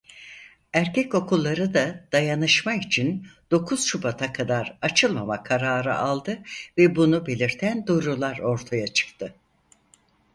Erkek 0.73 1.15
okulları 1.15 1.73
da 1.73 2.05
dayanışma 2.11 2.73
için 2.73 3.27
dokuz 3.51 3.83
Şubat'a 3.85 4.33
kadar 4.33 4.77
açılmama 4.81 5.43
kararı 5.43 5.95
aldı 5.97 6.39
ve 6.77 6.95
bunu 6.95 7.25
belirten 7.25 7.87
duyurular 7.87 8.39
ortaya 8.39 8.87
çıktı. 8.87 9.35